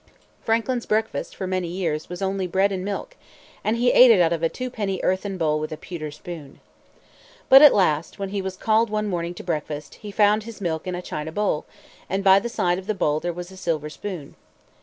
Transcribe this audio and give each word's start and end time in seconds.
Franklin's 0.41 0.87
breakfast, 0.87 1.35
for 1.35 1.45
many 1.45 1.67
years, 1.67 2.09
was 2.09 2.23
only 2.23 2.47
bread 2.47 2.71
and 2.71 2.83
milk; 2.83 3.15
and 3.63 3.77
he 3.77 3.91
ate 3.91 4.09
it 4.09 4.19
out 4.19 4.33
of 4.33 4.41
a 4.41 4.49
twopenny 4.49 4.99
earthen 5.03 5.37
bowl 5.37 5.59
with 5.59 5.71
a 5.71 5.77
pewter 5.77 6.09
spoon. 6.09 6.59
But 7.49 7.61
at 7.61 7.71
last, 7.71 8.17
when 8.17 8.29
he 8.29 8.41
was 8.41 8.57
called 8.57 8.89
one 8.89 9.07
morning 9.07 9.35
to 9.35 9.43
breakfast, 9.43 9.99
he 10.01 10.09
found 10.11 10.41
his 10.41 10.59
milk 10.59 10.87
in 10.87 10.95
a 10.95 11.03
china 11.03 11.31
bowl; 11.31 11.65
and 12.09 12.23
by 12.23 12.39
the 12.39 12.49
side 12.49 12.79
of 12.79 12.87
the 12.87 12.95
bowl 12.95 13.19
there 13.19 13.31
was 13.31 13.51
a 13.51 13.55
silver 13.57 13.91
spoon. 13.91 14.33